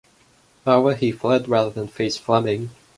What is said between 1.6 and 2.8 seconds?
than face Fleming.